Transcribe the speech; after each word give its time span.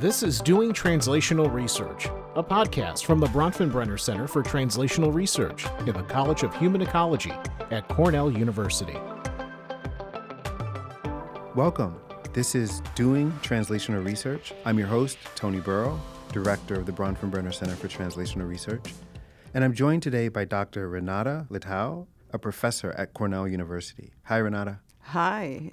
This 0.00 0.22
is 0.22 0.40
Doing 0.40 0.72
Translational 0.72 1.52
Research, 1.52 2.06
a 2.36 2.42
podcast 2.44 3.04
from 3.04 3.18
the 3.18 3.26
Bronfenbrenner 3.26 3.98
Center 3.98 4.28
for 4.28 4.44
Translational 4.44 5.12
Research 5.12 5.66
in 5.80 5.86
the 5.86 6.04
College 6.04 6.44
of 6.44 6.54
Human 6.54 6.82
Ecology 6.82 7.32
at 7.72 7.88
Cornell 7.88 8.30
University. 8.30 8.96
Welcome. 11.56 11.98
This 12.32 12.54
is 12.54 12.80
Doing 12.94 13.32
Translational 13.42 14.04
Research. 14.04 14.52
I'm 14.64 14.78
your 14.78 14.86
host, 14.86 15.18
Tony 15.34 15.58
Burrow, 15.58 16.00
Director 16.30 16.76
of 16.76 16.86
the 16.86 16.92
Bronfenbrenner 16.92 17.52
Center 17.52 17.74
for 17.74 17.88
Translational 17.88 18.48
Research. 18.48 18.94
And 19.52 19.64
I'm 19.64 19.74
joined 19.74 20.04
today 20.04 20.28
by 20.28 20.44
Dr. 20.44 20.88
Renata 20.88 21.48
Leitão, 21.50 22.06
a 22.32 22.38
professor 22.38 22.92
at 22.92 23.14
Cornell 23.14 23.48
University. 23.48 24.12
Hi, 24.26 24.36
Renata. 24.36 24.78
Hi. 25.00 25.72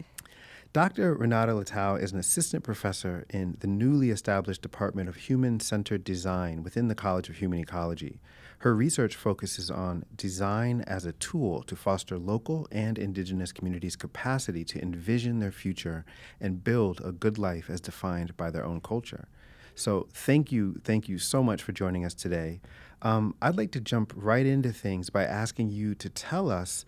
Dr. 0.76 1.16
Renata 1.16 1.54
Leitão 1.54 1.97
is 1.97 2.11
an 2.11 2.20
assistant 2.20 2.61
professor 2.65 3.25
in 3.29 3.56
the 3.61 3.68
newly 3.68 4.10
established 4.10 4.61
Department 4.61 5.07
of 5.07 5.15
Human 5.15 5.61
Centered 5.61 6.04
Design 6.04 6.64
within 6.64 6.89
the 6.89 6.96
College 6.96 7.29
of 7.29 7.38
Human 7.38 7.60
Ecology. 7.60 8.20
Her 8.57 8.75
research 8.75 9.15
focuses 9.15 9.71
on 9.71 10.04
design 10.18 10.84
as 10.86 11.06
a 11.06 11.14
tool 11.14 11.64
to 11.64 11.78
foster 11.78 12.18
local 12.18 12.68
and 12.74 13.00
indigenous 13.00 13.54
communities' 13.54 13.96
capacity 13.96 14.65
to 14.65 14.82
envision 14.82 15.39
their 15.39 15.54
future 15.54 16.04
and 16.42 16.61
build 16.61 17.00
a 17.06 17.14
good 17.14 17.37
life 17.37 17.70
as 17.70 17.79
defined 17.79 18.36
by 18.36 18.51
their 18.51 18.65
own 18.65 18.82
culture. 18.82 19.29
So, 19.76 20.10
thank 20.12 20.51
you, 20.51 20.82
thank 20.84 21.07
you 21.07 21.20
so 21.20 21.42
much 21.42 21.64
for 21.64 21.71
joining 21.71 22.04
us 22.04 22.14
today. 22.14 22.60
Um, 23.01 23.36
I'd 23.42 23.56
like 23.56 23.71
to 23.71 23.79
jump 23.79 24.12
right 24.14 24.46
into 24.46 24.73
things 24.73 25.10
by 25.10 25.23
asking 25.23 25.70
you 25.70 25.96
to 25.96 26.10
tell 26.10 26.50
us 26.51 26.84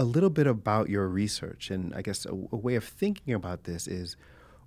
a 0.00 0.04
little 0.04 0.30
bit 0.30 0.46
about 0.46 0.88
your 0.88 1.06
research. 1.08 1.70
And 1.70 1.94
I 1.94 2.00
guess 2.00 2.24
a, 2.24 2.30
a, 2.30 2.56
way 2.66 2.74
of 2.74 2.84
thinking 2.84 3.34
about 3.34 3.64
this 3.64 3.86
is 3.86 4.16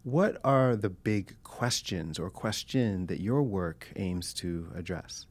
what 0.03 0.37
are 0.43 0.75
the 0.75 0.91
big 0.91 1.25
questions 1.43 2.19
or 2.19 2.29
question 2.29 3.07
that 3.07 3.19
your 3.19 3.41
work 3.41 3.91
aims 3.95 4.31
to 4.35 4.67
address? 4.75 5.25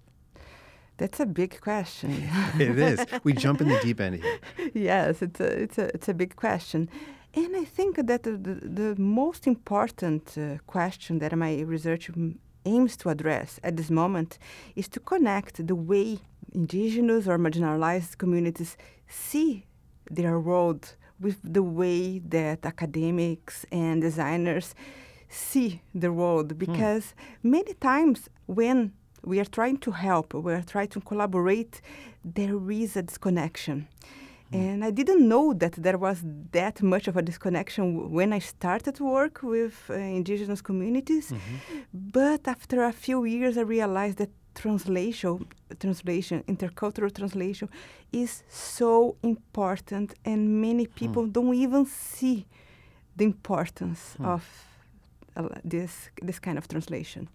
That's 0.96 1.20
a 1.20 1.26
big 1.26 1.60
question. 1.60 2.10
it 2.58 2.76
is. 2.78 3.06
We 3.22 3.32
jump 3.44 3.60
in 3.60 3.68
the 3.68 3.78
deep 3.80 4.00
end 4.00 4.16
here. 4.16 4.38
Yes, 4.74 5.22
it's 5.22 5.40
a, 5.40 5.62
it's 5.64 5.78
a, 5.78 5.86
it's 5.94 6.08
a 6.08 6.14
big 6.14 6.34
question. 6.34 6.88
And 7.34 7.56
I 7.56 7.64
think 7.64 8.04
that 8.04 8.24
the, 8.24 8.32
the, 8.32 8.54
the 8.80 9.00
most 9.00 9.46
important 9.46 10.36
uh, 10.36 10.58
question 10.66 11.20
that 11.20 11.32
my 11.36 11.60
research 11.60 12.10
aims 12.64 12.96
to 12.96 13.08
address 13.08 13.60
at 13.62 13.76
this 13.76 13.90
moment 13.90 14.40
is 14.74 14.88
to 14.88 14.98
connect 15.00 15.64
the 15.64 15.76
way 15.76 16.18
indigenous 16.52 17.28
or 17.28 17.38
marginalized 17.38 18.18
communities 18.18 18.76
see 19.06 19.64
their 20.14 20.38
world 20.38 20.96
with 21.20 21.38
the 21.42 21.62
way 21.62 22.18
that 22.18 22.66
academics 22.66 23.64
and 23.72 24.02
designers 24.02 24.74
see 25.28 25.80
the 25.94 26.12
world 26.12 26.52
hmm. 26.52 26.58
because 26.58 27.14
hmm. 27.42 27.50
many 27.50 27.74
times 27.74 28.28
when 28.46 28.92
we 29.24 29.38
are 29.40 29.50
trying 29.58 29.78
to 29.78 29.90
help 29.92 30.34
we 30.34 30.52
are 30.52 30.66
trying 30.74 30.88
to 30.88 31.00
collaborate 31.00 31.80
there 32.24 32.70
is 32.70 32.96
a 32.96 33.02
disconnection 33.02 33.88
hmm. 34.50 34.56
and 34.56 34.84
i 34.84 34.90
didn't 34.90 35.26
know 35.26 35.54
that 35.54 35.72
there 35.72 35.98
was 36.06 36.18
that 36.50 36.82
much 36.82 37.08
of 37.08 37.16
a 37.16 37.22
disconnection 37.22 38.10
when 38.10 38.32
i 38.32 38.38
started 38.38 39.00
work 39.00 39.42
with 39.42 39.74
uh, 39.88 39.94
indigenous 39.94 40.60
communities 40.60 41.30
mm-hmm. 41.30 41.78
but 41.92 42.46
after 42.46 42.82
a 42.84 42.92
few 42.92 43.24
years 43.24 43.56
i 43.56 43.62
realized 43.62 44.18
that 44.18 44.30
translation, 44.54 45.46
translation, 45.80 46.42
intercultural 46.48 47.14
translation, 47.14 47.68
is 48.12 48.42
so 48.48 49.16
important, 49.22 50.14
and 50.24 50.60
many 50.60 50.84
hmm. 50.84 50.92
people 50.92 51.26
mm. 51.26 51.32
don't 51.32 51.54
even 51.54 51.86
see 51.86 52.46
the 53.16 53.24
importance 53.24 54.16
mm. 54.18 54.26
of 54.26 54.42
uh, 55.36 55.48
this 55.64 56.10
this 56.22 56.38
kind 56.38 56.58
of 56.58 56.68
translation. 56.68 57.28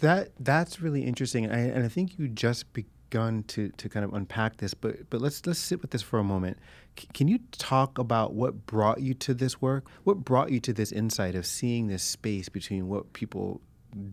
That 0.00 0.30
that's 0.40 0.80
really 0.80 1.02
interesting, 1.02 1.44
and 1.44 1.54
I, 1.54 1.58
and 1.58 1.84
I 1.84 1.88
think 1.88 2.18
you 2.18 2.28
just 2.28 2.72
begun 2.72 3.44
to 3.48 3.68
to 3.68 3.88
kind 3.88 4.04
of 4.04 4.14
unpack 4.14 4.56
this. 4.56 4.74
But 4.74 5.10
but 5.10 5.20
let's 5.20 5.46
let's 5.46 5.58
sit 5.58 5.80
with 5.82 5.90
this 5.90 6.02
for 6.02 6.18
a 6.18 6.24
moment. 6.24 6.58
C- 6.98 7.08
can 7.12 7.28
you 7.28 7.38
talk 7.52 7.98
about 7.98 8.32
what 8.34 8.66
brought 8.66 9.00
you 9.00 9.14
to 9.14 9.34
this 9.34 9.60
work? 9.60 9.86
What 10.04 10.18
brought 10.24 10.50
you 10.50 10.60
to 10.60 10.72
this 10.72 10.90
insight 10.90 11.34
of 11.34 11.46
seeing 11.46 11.88
this 11.88 12.02
space 12.02 12.48
between 12.48 12.88
what 12.88 13.12
people 13.12 13.60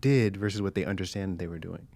did 0.00 0.36
versus 0.36 0.62
what 0.62 0.74
they 0.74 0.84
understand 0.84 1.38
they 1.38 1.46
were 1.46 1.58
doing? 1.58 1.88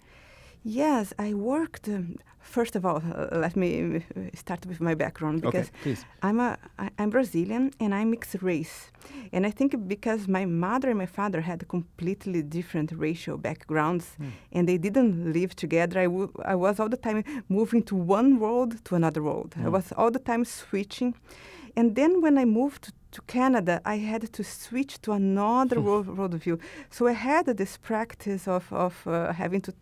Yes, 0.63 1.13
I 1.17 1.33
worked. 1.33 1.87
Um, 1.87 2.17
first 2.41 2.75
of 2.75 2.85
all, 2.85 2.97
uh, 2.97 3.27
let 3.45 3.55
me 3.55 4.03
start 4.33 4.65
with 4.65 4.81
my 4.81 4.95
background 4.95 5.41
because 5.41 5.71
okay, 5.81 5.95
I'm 6.21 6.39
a 6.39 6.57
I, 6.77 6.89
I'm 6.99 7.09
Brazilian 7.09 7.71
and 7.79 7.95
I'm 7.95 8.09
mixed 8.11 8.41
race, 8.41 8.91
and 9.31 9.45
I 9.45 9.51
think 9.51 9.87
because 9.87 10.27
my 10.27 10.45
mother 10.45 10.89
and 10.89 10.97
my 10.97 11.05
father 11.05 11.41
had 11.41 11.65
completely 11.69 12.41
different 12.41 12.91
racial 12.91 13.37
backgrounds, 13.37 14.17
mm. 14.19 14.31
and 14.51 14.67
they 14.67 14.77
didn't 14.77 15.31
live 15.31 15.55
together. 15.55 15.99
I, 16.01 16.05
w- 16.05 16.33
I 16.43 16.55
was 16.55 16.79
all 16.79 16.89
the 16.89 16.97
time 16.97 17.23
moving 17.47 17.83
to 17.83 17.95
one 17.95 18.39
world 18.39 18.83
to 18.85 18.95
another 18.95 19.23
world. 19.23 19.51
Mm. 19.51 19.61
I 19.61 19.65
hmm. 19.67 19.71
was 19.71 19.93
all 19.95 20.11
the 20.11 20.19
time 20.19 20.43
switching, 20.43 21.15
and 21.77 21.95
then 21.95 22.21
when 22.21 22.37
I 22.37 22.45
moved 22.45 22.91
to 23.11 23.21
Canada, 23.23 23.81
I 23.85 23.97
had 23.97 24.31
to 24.33 24.43
switch 24.43 25.01
to 25.01 25.13
another 25.13 25.79
world, 25.87 26.07
worldview. 26.07 26.59
So 26.89 27.07
I 27.07 27.13
had 27.13 27.45
this 27.45 27.77
practice 27.77 28.47
of, 28.47 28.71
of 28.71 29.07
uh, 29.07 29.33
having 29.33 29.61
to, 29.61 29.73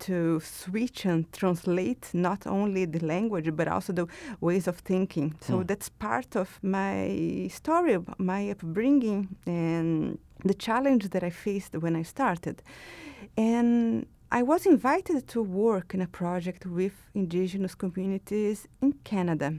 to 0.00 0.40
switch 0.40 1.04
and 1.04 1.30
translate 1.32 2.10
not 2.12 2.46
only 2.46 2.84
the 2.84 3.04
language, 3.04 3.54
but 3.54 3.68
also 3.68 3.92
the 3.92 4.06
ways 4.40 4.66
of 4.66 4.76
thinking. 4.78 5.34
So 5.40 5.58
mm. 5.58 5.66
that's 5.66 5.88
part 5.88 6.36
of 6.36 6.58
my 6.62 7.48
story, 7.52 7.98
my 8.18 8.50
upbringing, 8.50 9.36
and 9.46 10.18
the 10.44 10.54
challenge 10.54 11.10
that 11.10 11.22
I 11.22 11.30
faced 11.30 11.74
when 11.74 11.96
I 11.96 12.02
started. 12.02 12.62
And 13.36 14.06
I 14.32 14.42
was 14.42 14.64
invited 14.64 15.26
to 15.28 15.42
work 15.42 15.92
in 15.92 16.00
a 16.00 16.06
project 16.06 16.64
with 16.64 16.92
indigenous 17.14 17.74
communities 17.74 18.68
in 18.80 18.92
Canada. 19.04 19.54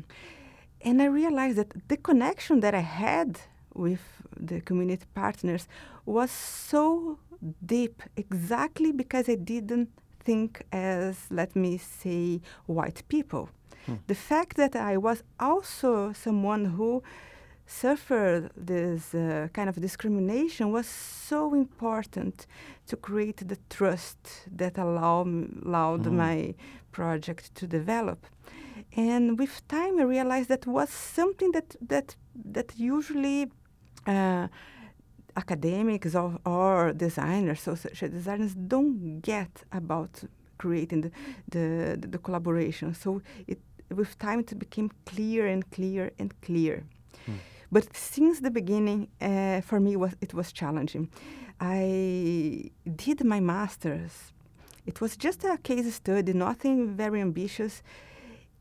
And 0.84 1.02
I 1.02 1.06
realized 1.06 1.58
that 1.58 1.72
the 1.88 1.98
connection 1.98 2.60
that 2.62 2.74
I 2.74 2.80
had 2.80 3.40
with 3.74 4.02
the 4.40 4.62
community 4.62 5.06
partners 5.14 5.68
was 6.06 6.32
so 6.32 7.20
deep 7.66 8.02
exactly 8.16 8.92
because 8.92 9.30
I 9.30 9.36
didn't 9.36 9.90
think 10.20 10.64
as, 10.72 11.28
let 11.30 11.56
me 11.56 11.78
say, 11.78 12.42
white 12.66 13.04
people. 13.08 13.50
Hmm. 13.86 13.96
The 14.08 14.16
fact 14.16 14.58
that 14.58 14.76
I 14.76 14.98
was 14.98 15.24
also 15.40 16.14
someone 16.14 16.66
who 16.66 17.04
suffered 17.66 18.52
this 18.56 19.16
uh, 19.16 19.48
kind 19.54 19.70
of 19.70 19.80
discrimination 19.80 20.72
was 20.72 20.88
so 20.88 21.54
important 21.54 22.46
to 22.88 22.96
create 22.98 23.48
the 23.48 23.58
trust 23.70 24.44
that 24.52 24.78
allow, 24.78 25.22
allowed 25.22 26.04
mm. 26.04 26.12
my 26.12 26.54
project 26.92 27.56
to 27.56 27.66
develop. 27.66 28.26
And 28.96 29.40
with 29.40 29.66
time, 29.68 30.00
I 30.00 30.04
realized 30.04 30.50
that 30.50 30.68
was 30.68 30.90
something 30.90 31.52
that 31.54 31.76
that 31.82 32.16
that 32.54 32.74
usually 32.78 33.50
uh, 34.06 34.48
academics 35.36 36.16
or, 36.16 36.38
or 36.46 36.94
designers, 36.94 37.62
social 37.62 38.10
designers, 38.10 38.54
don't 38.56 39.22
get 39.22 39.64
about 39.72 40.24
creating 40.58 41.02
the, 41.02 41.12
the, 41.50 42.08
the 42.08 42.18
collaboration. 42.18 42.94
So 42.94 43.22
it 43.48 43.60
with 43.90 44.18
time 44.20 44.40
it 44.40 44.58
became 44.58 44.90
clear 45.06 45.48
and 45.48 45.70
clear 45.72 46.12
and 46.20 46.34
clear. 46.42 46.84
Hmm. 47.26 47.34
But 47.72 47.96
since 47.96 48.40
the 48.40 48.52
beginning, 48.52 49.08
uh, 49.22 49.62
for 49.62 49.80
me, 49.80 49.96
was 49.96 50.14
it 50.22 50.34
was 50.34 50.52
challenging. 50.52 51.10
I 51.60 52.72
did 52.96 53.24
my 53.24 53.40
master's. 53.40 54.34
It 54.86 55.00
was 55.00 55.16
just 55.16 55.44
a 55.44 55.58
case 55.58 55.94
study, 55.94 56.34
nothing 56.34 56.96
very 56.96 57.22
ambitious 57.22 57.84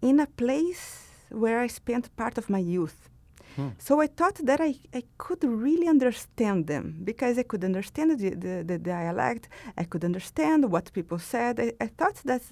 in 0.02 0.20
a 0.20 0.26
place 0.26 1.08
where 1.30 1.60
I 1.60 1.68
spent 1.68 2.14
part 2.16 2.38
of 2.38 2.50
my 2.50 2.58
youth. 2.58 3.08
Hmm. 3.56 3.68
So 3.78 4.00
I 4.00 4.06
thought 4.06 4.38
that 4.44 4.60
I, 4.60 4.74
I 4.94 5.02
could 5.18 5.42
really 5.44 5.88
understand 5.88 6.66
them 6.66 7.00
because 7.04 7.38
I 7.38 7.42
could 7.42 7.64
understand 7.64 8.18
the, 8.18 8.30
the, 8.30 8.64
the 8.64 8.78
dialect, 8.78 9.48
I 9.76 9.84
could 9.84 10.04
understand 10.04 10.70
what 10.70 10.92
people 10.92 11.18
said. 11.18 11.58
I, 11.58 11.72
I, 11.80 11.88
thought 11.88 12.16
that 12.24 12.42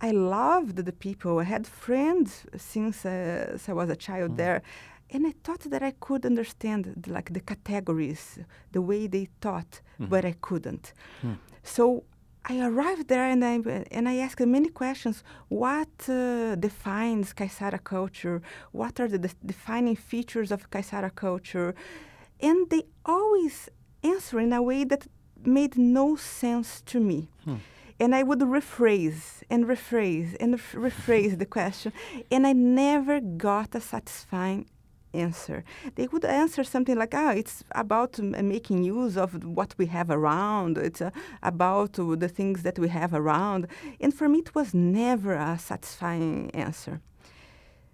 I 0.00 0.10
loved 0.10 0.76
the 0.76 0.92
people. 0.92 1.38
I 1.38 1.44
had 1.44 1.66
friends 1.66 2.46
since, 2.56 3.06
uh, 3.06 3.50
since 3.50 3.68
I 3.68 3.72
was 3.72 3.90
a 3.90 3.96
child 3.96 4.30
hmm. 4.30 4.36
there. 4.36 4.62
And 5.10 5.26
I 5.26 5.34
thought 5.44 5.60
that 5.70 5.82
I 5.82 5.92
could 5.92 6.26
understand 6.26 6.92
the, 6.96 7.12
like 7.12 7.32
the 7.32 7.40
categories, 7.40 8.38
the 8.72 8.82
way 8.82 9.06
they 9.06 9.28
thought, 9.40 9.80
hmm. 9.98 10.06
but 10.06 10.24
I 10.24 10.34
couldn't. 10.40 10.92
Hmm. 11.22 11.34
So 11.62 12.04
I 12.46 12.60
arrived 12.60 13.08
there 13.08 13.24
and 13.24 13.42
I 13.44 13.54
and 13.90 14.08
I 14.08 14.16
asked 14.16 14.46
many 14.46 14.68
questions. 14.68 15.24
What 15.48 16.08
uh, 16.08 16.56
defines 16.56 17.32
Caiçara 17.32 17.82
culture? 17.82 18.42
What 18.72 19.00
are 19.00 19.08
the 19.08 19.18
de- 19.18 19.46
defining 19.46 19.96
features 19.96 20.52
of 20.52 20.70
Caiçara 20.70 21.14
culture? 21.14 21.74
And 22.40 22.68
they 22.68 22.82
always 23.06 23.70
answer 24.02 24.40
in 24.40 24.52
a 24.52 24.62
way 24.62 24.84
that 24.84 25.06
made 25.44 25.78
no 25.78 26.16
sense 26.16 26.82
to 26.82 27.00
me. 27.00 27.28
Hmm. 27.44 27.56
And 27.98 28.14
I 28.14 28.22
would 28.24 28.40
rephrase 28.40 29.42
and 29.48 29.66
rephrase 29.66 30.36
and 30.40 30.58
rephrase 30.58 31.38
the 31.38 31.46
question, 31.46 31.92
and 32.30 32.46
I 32.46 32.52
never 32.52 33.20
got 33.20 33.74
a 33.74 33.80
satisfying 33.80 34.66
answer. 35.14 35.64
They 35.94 36.06
would 36.08 36.24
answer 36.24 36.64
something 36.64 36.96
like, 36.96 37.14
"Ah, 37.14 37.32
it's 37.32 37.64
about 37.72 38.18
making 38.18 38.84
use 38.84 39.16
of 39.16 39.44
what 39.44 39.74
we 39.78 39.86
have 39.86 40.10
around. 40.10 40.78
It's 40.78 41.02
uh, 41.02 41.10
about 41.42 41.98
uh, 41.98 42.16
the 42.16 42.28
things 42.28 42.62
that 42.62 42.78
we 42.78 42.88
have 42.88 43.12
around." 43.14 43.66
And 44.00 44.12
for 44.12 44.28
me, 44.28 44.38
it 44.38 44.54
was 44.54 44.74
never 44.74 45.34
a 45.34 45.58
satisfying 45.58 46.50
answer. 46.52 47.00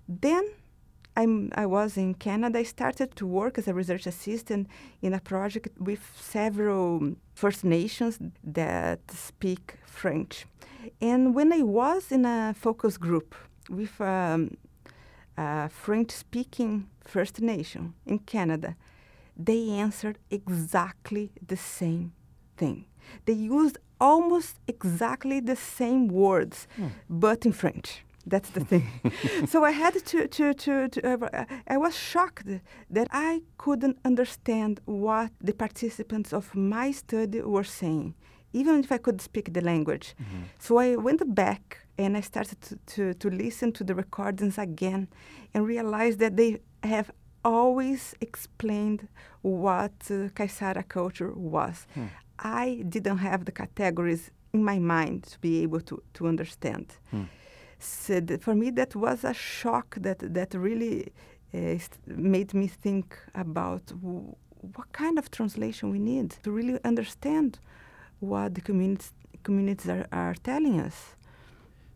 Then 0.09 0.45
I'm, 1.17 1.51
I 1.55 1.67
was 1.67 1.97
in 1.97 2.15
Canada. 2.15 2.59
I 2.59 2.63
started 2.63 3.15
to 3.17 3.27
work 3.27 3.59
as 3.59 3.69
a 3.69 3.75
research 3.75 4.07
assistant 4.07 4.69
in 5.03 5.13
a 5.15 5.21
project 5.21 5.79
with 5.79 6.01
several 6.19 7.15
First 7.35 7.65
Nations 7.65 8.19
that 8.45 9.01
speak 9.11 9.77
French. 9.85 10.47
And 11.01 11.35
when 11.35 11.53
I 11.53 11.63
was 11.63 12.11
in 12.11 12.25
a 12.25 12.55
focus 12.55 12.97
group 12.97 13.35
with 13.69 14.01
um, 14.01 14.57
French 15.69 16.11
speaking 16.11 16.89
First 17.05 17.41
Nation 17.41 17.95
in 18.07 18.19
Canada, 18.19 18.77
they 19.37 19.71
answered 19.71 20.19
exactly 20.31 21.33
the 21.47 21.57
same 21.57 22.13
thing. 22.57 22.87
They 23.27 23.33
used 23.33 23.79
almost 24.01 24.61
exactly 24.67 25.41
the 25.41 25.57
same 25.57 26.09
words, 26.09 26.67
hmm. 26.77 26.89
but 27.09 27.47
in 27.47 27.53
French. 27.53 28.05
That's 28.27 28.51
the 28.51 28.65
thing. 28.65 28.87
so 29.47 29.65
I 29.65 29.71
had 29.71 29.95
to, 29.95 30.29
to, 30.29 30.55
to, 30.55 30.89
to 30.89 30.99
uh, 31.09 31.45
I 31.67 31.77
was 31.77 31.97
shocked 31.97 32.47
that 32.91 33.09
I 33.11 33.43
couldn't 33.57 33.99
understand 34.05 34.81
what 34.85 35.31
the 35.41 35.55
participants 35.55 36.33
of 36.33 36.55
my 36.55 36.93
study 36.93 37.41
were 37.41 37.65
saying, 37.65 38.15
even 38.53 38.79
if 38.85 38.93
I 38.93 38.99
could 38.99 39.21
speak 39.21 39.53
the 39.53 39.63
language. 39.63 40.15
Mm-hmm. 40.23 40.43
So 40.59 40.79
I 40.79 40.97
went 40.97 41.35
back 41.35 41.87
and 42.01 42.17
I 42.17 42.23
started 42.23 42.61
to, 42.63 42.77
to, 42.95 43.15
to 43.15 43.31
listen 43.31 43.73
to 43.73 43.85
the 43.85 43.95
recordings 43.95 44.59
again 44.59 45.09
and 45.55 45.67
realized 45.67 46.19
that 46.19 46.37
they 46.37 46.61
have 46.83 47.11
always 47.45 48.15
explained 48.21 49.09
what 49.43 49.93
uh, 50.11 50.29
Caiçara 50.37 50.87
culture 50.89 51.33
was. 51.33 51.87
Hmm. 51.95 52.07
I 52.39 52.85
didn't 52.89 53.19
have 53.19 53.45
the 53.45 53.53
categories 53.53 54.31
in 54.53 54.65
my 54.65 54.79
mind 54.79 55.25
to 55.25 55.39
be 55.41 55.63
able 55.63 55.81
to, 55.83 56.03
to 56.15 56.27
understand. 56.27 56.87
Hmm 57.11 57.25
so 57.81 58.21
for 58.41 58.55
me 58.55 58.71
that 58.71 58.95
was 58.95 59.25
a 59.25 59.33
shock 59.33 59.97
that 60.01 60.19
that 60.35 60.55
really 60.55 61.13
uh, 61.55 61.79
made 62.07 62.53
me 62.55 62.67
think 62.67 63.19
about 63.35 63.87
w- 63.87 64.37
what 64.75 64.93
kind 64.93 65.19
of 65.19 65.31
translation 65.31 65.91
we 65.91 65.99
need 65.99 66.31
to 66.43 66.51
really 66.53 66.79
understand 66.85 67.59
what 68.21 68.55
the 68.55 68.61
communities 68.61 69.13
communities 69.43 69.89
are, 69.89 70.07
are 70.13 70.35
telling 70.35 70.79
us. 70.81 71.17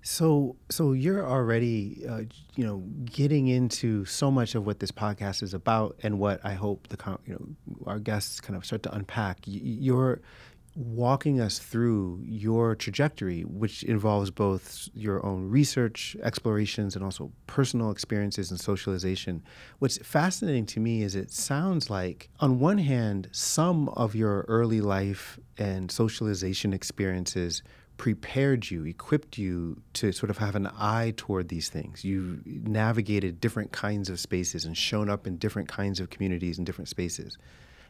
So, 0.06 0.56
so 0.68 0.92
you're 0.92 1.26
already, 1.26 2.04
uh, 2.06 2.22
you 2.56 2.66
know, 2.66 2.84
getting 3.06 3.48
into 3.48 4.04
so 4.04 4.30
much 4.30 4.54
of 4.54 4.66
what 4.66 4.78
this 4.78 4.92
podcast 4.92 5.42
is 5.42 5.54
about, 5.54 5.98
and 6.02 6.18
what 6.18 6.40
I 6.44 6.52
hope 6.52 6.88
the, 6.88 7.18
you 7.24 7.32
know, 7.32 7.74
our 7.86 7.98
guests 7.98 8.38
kind 8.38 8.54
of 8.54 8.66
start 8.66 8.82
to 8.82 8.94
unpack. 8.94 9.38
You're 9.46 10.20
walking 10.76 11.40
us 11.40 11.58
through 11.58 12.20
your 12.22 12.74
trajectory, 12.74 13.42
which 13.42 13.82
involves 13.84 14.30
both 14.30 14.90
your 14.92 15.24
own 15.24 15.48
research, 15.48 16.16
explorations, 16.22 16.96
and 16.96 17.02
also 17.02 17.32
personal 17.46 17.90
experiences 17.90 18.50
and 18.50 18.60
socialization. 18.60 19.42
What's 19.78 19.96
fascinating 19.98 20.66
to 20.66 20.80
me 20.80 21.02
is 21.02 21.14
it 21.14 21.30
sounds 21.30 21.88
like, 21.88 22.28
on 22.40 22.58
one 22.58 22.78
hand, 22.78 23.30
some 23.32 23.88
of 23.90 24.14
your 24.14 24.44
early 24.48 24.82
life 24.82 25.38
and 25.56 25.90
socialization 25.90 26.74
experiences 26.74 27.62
prepared 27.96 28.70
you, 28.70 28.84
equipped 28.84 29.38
you 29.38 29.80
to 29.94 30.12
sort 30.12 30.30
of 30.30 30.38
have 30.38 30.54
an 30.56 30.68
eye 30.78 31.12
toward 31.16 31.48
these 31.48 31.68
things. 31.68 32.04
You 32.04 32.40
navigated 32.44 33.40
different 33.40 33.72
kinds 33.72 34.10
of 34.10 34.18
spaces 34.18 34.64
and 34.64 34.76
shown 34.76 35.08
up 35.08 35.26
in 35.26 35.36
different 35.36 35.68
kinds 35.68 36.00
of 36.00 36.10
communities 36.10 36.58
and 36.58 36.66
different 36.66 36.88
spaces. 36.88 37.38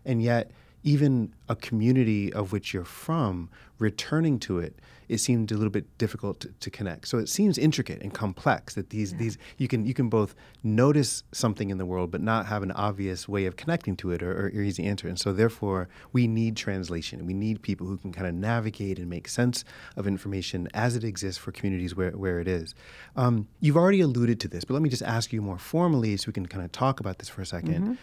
And 0.04 0.22
yet, 0.22 0.50
even 0.84 1.34
a 1.48 1.56
community 1.56 2.32
of 2.32 2.52
which 2.52 2.72
you're 2.72 2.84
from, 2.84 3.48
returning 3.78 4.38
to 4.38 4.58
it, 4.58 4.78
it 5.08 5.18
seemed 5.18 5.50
a 5.50 5.54
little 5.54 5.70
bit 5.70 5.86
difficult 5.98 6.40
to, 6.40 6.48
to 6.60 6.70
connect. 6.70 7.08
So 7.08 7.18
it 7.18 7.28
seems 7.28 7.58
intricate 7.58 8.00
and 8.02 8.12
complex 8.12 8.74
that 8.74 8.90
these 8.90 9.12
yeah. 9.12 9.18
these 9.18 9.38
you 9.58 9.68
can 9.68 9.84
you 9.84 9.92
can 9.94 10.08
both 10.08 10.34
notice 10.62 11.24
something 11.32 11.70
in 11.70 11.78
the 11.78 11.84
world 11.84 12.10
but 12.10 12.22
not 12.22 12.46
have 12.46 12.62
an 12.62 12.72
obvious 12.72 13.28
way 13.28 13.46
of 13.46 13.56
connecting 13.56 13.96
to 13.96 14.12
it 14.12 14.22
or, 14.22 14.32
or, 14.32 14.46
or 14.46 14.60
easy 14.62 14.84
answer. 14.84 15.08
And 15.08 15.18
so 15.18 15.32
therefore 15.32 15.88
we 16.12 16.26
need 16.26 16.56
translation. 16.56 17.26
We 17.26 17.34
need 17.34 17.62
people 17.62 17.86
who 17.86 17.96
can 17.96 18.12
kind 18.12 18.26
of 18.26 18.34
navigate 18.34 18.98
and 18.98 19.10
make 19.10 19.28
sense 19.28 19.64
of 19.96 20.06
information 20.06 20.68
as 20.72 20.96
it 20.96 21.04
exists 21.04 21.38
for 21.38 21.52
communities 21.52 21.94
where, 21.94 22.12
where 22.12 22.40
it 22.40 22.48
is. 22.48 22.74
Um, 23.16 23.48
you've 23.60 23.76
already 23.76 24.00
alluded 24.00 24.40
to 24.40 24.48
this, 24.48 24.64
but 24.64 24.74
let 24.74 24.82
me 24.82 24.88
just 24.88 25.02
ask 25.02 25.32
you 25.32 25.42
more 25.42 25.58
formally 25.58 26.16
so 26.16 26.24
we 26.28 26.32
can 26.32 26.46
kind 26.46 26.64
of 26.64 26.72
talk 26.72 27.00
about 27.00 27.18
this 27.18 27.28
for 27.28 27.42
a 27.42 27.44
2nd 27.44 27.64
mm-hmm 27.64 27.94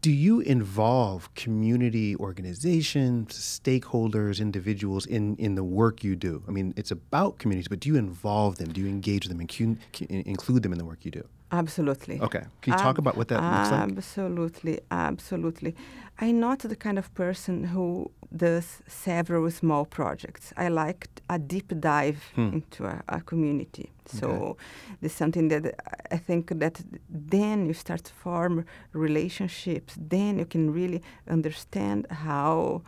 do 0.00 0.10
you 0.10 0.40
involve 0.40 1.32
community 1.34 2.16
organizations, 2.16 3.34
stakeholders, 3.34 4.40
individuals 4.40 5.06
in, 5.06 5.36
in 5.36 5.54
the 5.54 5.64
work 5.64 6.02
you 6.02 6.16
do? 6.16 6.42
I 6.48 6.50
mean, 6.50 6.74
it's 6.76 6.90
about 6.90 7.38
communities, 7.38 7.68
but 7.68 7.80
do 7.80 7.88
you 7.88 7.96
involve 7.96 8.56
them? 8.56 8.72
Do 8.72 8.80
you 8.80 8.88
engage 8.88 9.26
them 9.28 9.40
and 9.40 9.50
include 10.10 10.62
them 10.62 10.72
in 10.72 10.78
the 10.78 10.84
work 10.84 11.04
you 11.04 11.10
do? 11.10 11.28
Absolutely. 11.50 12.20
Okay. 12.20 12.44
Can 12.60 12.72
you 12.74 12.78
talk 12.78 12.98
about 12.98 13.16
what 13.16 13.28
that 13.28 13.42
looks 13.42 13.70
like? 13.70 13.80
Absolutely. 13.80 14.80
Absolutely. 14.90 15.74
I'm 16.20 16.40
not 16.40 16.58
the 16.58 16.76
kind 16.76 16.98
of 16.98 17.12
person 17.14 17.64
who 17.64 18.10
does 18.36 18.82
several 18.86 19.50
small 19.50 19.86
projects. 19.86 20.52
I 20.56 20.68
like 20.68 21.08
a 21.30 21.38
deep 21.38 21.72
dive 21.80 22.22
hmm. 22.34 22.52
into 22.54 22.84
a, 22.84 23.02
a, 23.08 23.20
community. 23.20 23.90
So 24.04 24.28
okay. 24.28 24.64
there's 25.00 25.14
something 25.14 25.48
that 25.48 25.74
I 26.10 26.18
think 26.18 26.58
that 26.58 26.82
then 27.08 27.66
you 27.66 27.72
start 27.72 28.04
to 28.04 28.12
form 28.12 28.66
relationships. 28.92 29.94
Then 29.98 30.38
you 30.38 30.44
can 30.44 30.72
really 30.72 31.02
understand 31.28 32.06
how 32.10 32.82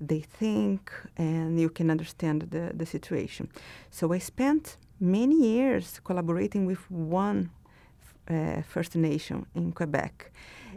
they 0.00 0.20
think 0.20 0.92
and 1.16 1.60
you 1.60 1.68
can 1.70 1.90
understand 1.90 2.42
the, 2.50 2.72
the 2.74 2.86
situation. 2.86 3.48
So 3.90 4.12
I 4.12 4.18
spent 4.18 4.76
many 5.00 5.34
years 5.34 6.00
collaborating 6.04 6.66
with 6.66 6.90
one 6.90 7.50
uh, 8.30 8.62
First 8.62 8.96
Nation 8.96 9.46
in 9.54 9.72
Quebec. 9.72 10.32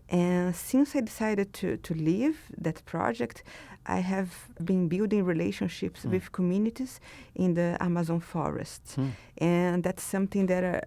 And 0.10 0.56
since 0.56 0.96
I 0.96 1.01
decided 1.01 1.54
to, 1.54 1.78
to 1.78 1.94
leave 1.94 2.38
that 2.57 2.84
project, 2.86 3.44
I 3.86 4.00
have 4.00 4.48
been 4.63 4.88
building 4.88 5.24
relationships 5.24 6.06
mm. 6.06 6.12
with 6.12 6.31
communities 6.31 7.00
in 7.36 7.54
the 7.54 7.78
Amazon 7.80 8.19
forest. 8.19 8.96
Mm. 8.98 9.12
And 9.38 9.84
that's 9.84 10.04
something 10.04 10.48
that 10.48 10.63
uh, 10.63 10.81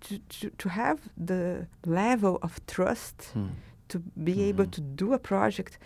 to, 0.00 0.18
to, 0.18 0.50
to, 0.50 0.68
have 0.68 1.00
the 1.16 1.66
level 1.86 2.38
of 2.42 2.64
trust 2.66 3.32
mm. 3.34 3.50
to 3.88 3.98
be 4.22 4.44
able 4.44 4.66
to 4.66 4.80
do 4.80 5.12
a 5.12 5.18
project 5.18 5.78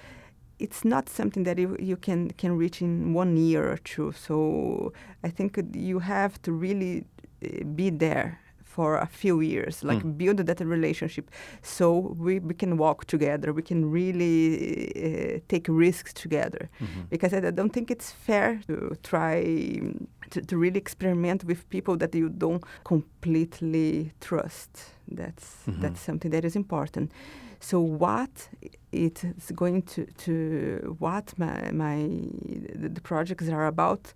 it's 0.58 0.84
not 0.84 1.08
something 1.08 1.42
that 1.42 1.58
you, 1.58 1.76
you 1.80 1.96
can, 1.96 2.30
can 2.32 2.56
reach 2.56 2.80
in 2.82 3.12
one 3.14 3.36
year 3.36 3.72
or 3.72 3.78
two. 3.78 4.12
So 4.12 4.92
I 5.24 5.28
think 5.28 5.58
you 5.74 5.98
have 5.98 6.40
to 6.42 6.52
really 6.52 7.04
uh, 7.44 7.64
be 7.64 7.90
there 7.90 8.38
for 8.72 8.96
a 8.96 9.06
few 9.06 9.40
years, 9.40 9.84
like 9.84 10.02
mm. 10.02 10.16
build 10.16 10.38
that 10.38 10.60
relationship, 10.60 11.30
so 11.60 11.86
we, 12.24 12.38
we 12.38 12.54
can 12.54 12.78
walk 12.78 13.04
together. 13.04 13.52
We 13.52 13.62
can 13.62 13.90
really 13.90 14.32
uh, 14.96 15.40
take 15.48 15.66
risks 15.68 16.12
together, 16.14 16.70
mm-hmm. 16.80 17.02
because 17.10 17.34
I, 17.34 17.38
I, 17.48 17.50
don't 17.50 17.72
think 17.72 17.90
it's 17.90 18.10
fair 18.10 18.60
to 18.68 18.96
try 19.02 19.36
to, 20.30 20.40
to, 20.40 20.56
really 20.56 20.78
experiment 20.78 21.44
with 21.44 21.68
people 21.68 21.98
that 21.98 22.14
you 22.14 22.30
don't 22.30 22.64
completely 22.84 24.12
trust. 24.20 24.70
That's 25.06 25.46
mm-hmm. 25.66 25.82
that's 25.82 26.00
something 26.00 26.30
that 26.30 26.44
is 26.44 26.56
important. 26.56 27.12
So 27.60 27.78
what 27.78 28.48
it 28.90 29.22
is 29.22 29.52
going 29.54 29.82
to 29.82 30.06
to 30.24 30.96
what 30.98 31.38
my 31.38 31.70
my 31.72 31.96
the, 32.80 32.88
the 32.88 33.02
projects 33.02 33.48
are 33.50 33.66
about, 33.66 34.14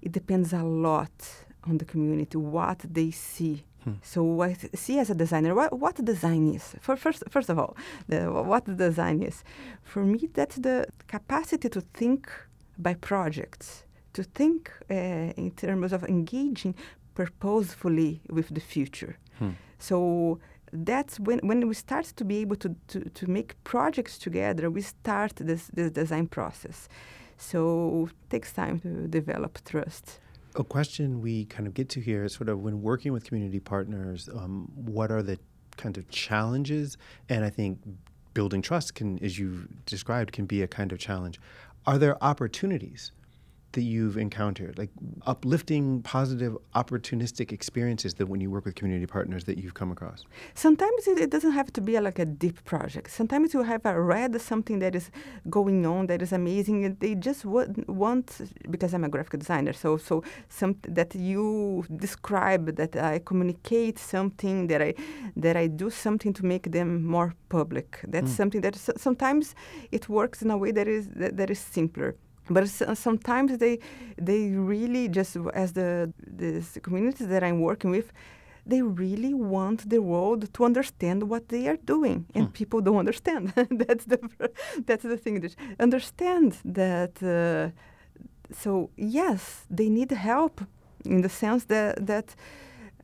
it 0.00 0.12
depends 0.12 0.52
a 0.52 0.62
lot 0.62 1.16
on 1.64 1.78
the 1.78 1.84
community 1.84 2.38
what 2.38 2.78
they 2.88 3.10
see 3.10 3.64
Hmm. 3.84 3.94
So 4.02 4.42
I 4.42 4.54
see 4.74 4.98
as 4.98 5.10
a 5.10 5.14
designer 5.14 5.54
what, 5.54 5.78
what 5.78 6.04
design 6.04 6.54
is. 6.54 6.74
For 6.80 6.96
first, 6.96 7.22
first 7.30 7.48
of 7.48 7.58
all, 7.58 7.76
the, 8.08 8.30
what 8.30 8.64
design 8.76 9.22
is. 9.22 9.42
For 9.82 10.04
me, 10.04 10.28
that's 10.32 10.56
the 10.56 10.86
capacity 11.08 11.68
to 11.70 11.80
think 11.94 12.30
by 12.78 12.94
projects, 12.94 13.84
to 14.12 14.22
think 14.22 14.70
uh, 14.90 14.94
in 15.36 15.52
terms 15.56 15.92
of 15.92 16.04
engaging 16.04 16.74
purposefully 17.14 18.20
with 18.28 18.48
the 18.54 18.60
future. 18.60 19.16
Hmm. 19.38 19.50
So 19.78 20.38
that's 20.72 21.18
when, 21.18 21.38
when 21.42 21.66
we 21.66 21.74
start 21.74 22.06
to 22.16 22.24
be 22.24 22.38
able 22.38 22.56
to, 22.56 22.74
to, 22.88 23.00
to 23.00 23.30
make 23.30 23.54
projects 23.64 24.18
together, 24.18 24.70
we 24.70 24.82
start 24.82 25.32
this, 25.36 25.68
this 25.72 25.90
design 25.90 26.26
process. 26.26 26.88
So 27.38 28.08
it 28.10 28.30
takes 28.30 28.52
time 28.52 28.80
to 28.80 29.08
develop 29.08 29.58
trust 29.64 30.20
a 30.56 30.64
question 30.64 31.20
we 31.20 31.44
kind 31.46 31.66
of 31.66 31.74
get 31.74 31.88
to 31.90 32.00
here 32.00 32.24
is 32.24 32.34
sort 32.34 32.48
of 32.48 32.60
when 32.60 32.82
working 32.82 33.12
with 33.12 33.24
community 33.24 33.60
partners, 33.60 34.28
um, 34.34 34.70
what 34.74 35.10
are 35.10 35.22
the 35.22 35.38
kind 35.76 35.96
of 35.96 36.08
challenges? 36.10 36.96
And 37.28 37.44
I 37.44 37.50
think 37.50 37.80
building 38.34 38.62
trust 38.62 38.94
can, 38.94 39.22
as 39.22 39.38
you 39.38 39.68
described, 39.86 40.32
can 40.32 40.46
be 40.46 40.62
a 40.62 40.68
kind 40.68 40.92
of 40.92 40.98
challenge. 40.98 41.40
Are 41.86 41.98
there 41.98 42.22
opportunities 42.22 43.12
that 43.72 43.82
you've 43.82 44.16
encountered, 44.16 44.78
like 44.78 44.90
uplifting, 45.26 46.02
positive, 46.02 46.56
opportunistic 46.74 47.52
experiences 47.52 48.14
that 48.14 48.26
when 48.26 48.40
you 48.40 48.50
work 48.50 48.64
with 48.64 48.74
community 48.74 49.06
partners 49.06 49.44
that 49.44 49.58
you've 49.58 49.74
come 49.74 49.92
across? 49.92 50.24
Sometimes 50.54 51.06
it, 51.06 51.18
it 51.18 51.30
doesn't 51.30 51.52
have 51.52 51.72
to 51.72 51.80
be 51.80 51.96
a, 51.96 52.00
like 52.00 52.18
a 52.18 52.24
deep 52.24 52.64
project. 52.64 53.10
Sometimes 53.10 53.54
you 53.54 53.62
have 53.62 53.84
a 53.84 54.00
read 54.00 54.40
something 54.40 54.78
that 54.80 54.94
is 54.94 55.10
going 55.48 55.86
on 55.86 56.06
that 56.08 56.22
is 56.22 56.32
amazing, 56.32 56.84
and 56.84 56.98
they 57.00 57.14
just 57.14 57.44
want, 57.44 57.88
want 57.88 58.40
because 58.70 58.94
I'm 58.94 59.04
a 59.04 59.08
graphic 59.08 59.38
designer, 59.40 59.72
so 59.72 59.96
so 59.96 60.24
some 60.48 60.76
that 60.88 61.14
you 61.14 61.84
describe 61.96 62.76
that 62.76 62.96
I 62.96 63.20
communicate 63.20 63.98
something 63.98 64.66
that 64.68 64.82
I 64.82 64.94
that 65.36 65.56
I 65.56 65.66
do 65.68 65.90
something 65.90 66.32
to 66.34 66.44
make 66.44 66.72
them 66.72 67.04
more 67.04 67.34
public. 67.48 68.00
That's 68.06 68.32
mm. 68.32 68.36
something 68.36 68.60
that 68.62 68.76
sometimes 68.76 69.54
it 69.92 70.08
works 70.08 70.42
in 70.42 70.50
a 70.50 70.58
way 70.58 70.72
that 70.72 70.88
is 70.88 71.08
that, 71.16 71.36
that 71.36 71.50
is 71.50 71.58
simpler 71.58 72.16
but 72.50 72.68
sometimes 73.06 73.58
they 73.58 73.78
they 74.18 74.40
really 74.72 75.08
just 75.08 75.36
as 75.54 75.72
the 75.72 76.12
the 76.42 76.80
communities 76.82 77.28
that 77.28 77.42
I'm 77.42 77.60
working 77.60 77.90
with 77.90 78.12
they 78.66 78.82
really 78.82 79.34
want 79.34 79.88
the 79.88 80.00
world 80.00 80.52
to 80.54 80.64
understand 80.64 81.28
what 81.28 81.48
they 81.48 81.66
are 81.66 81.78
doing. 81.94 82.26
And 82.34 82.46
hmm. 82.46 82.52
people 82.52 82.80
don't 82.80 82.98
understand. 82.98 83.52
That's 83.70 84.04
the 84.04 84.18
that's 84.88 85.02
the 85.02 85.16
thing. 85.16 85.40
That 85.40 85.56
understand 85.80 86.58
that 86.64 87.14
uh, 87.22 87.70
so 88.52 88.90
yes 88.96 89.64
they 89.70 89.88
need 89.88 90.10
help 90.10 90.60
in 91.04 91.22
the 91.22 91.28
sense 91.28 91.64
that 91.66 92.06
that 92.06 92.34